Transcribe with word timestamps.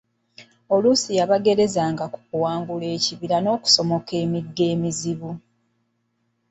Oluusi 0.75 1.11
yabagerezanga 1.19 2.03
ku 2.13 2.19
kuwagula 2.27 2.89
kibira 3.03 3.37
n'okusomoka 3.41 4.13
emigga 4.23 4.63
emizibu. 4.73 5.31